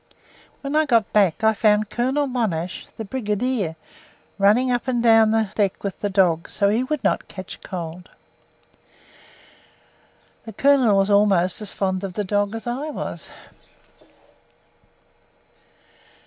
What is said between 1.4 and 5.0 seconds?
I found Colonel Monash, the Brigadier, running up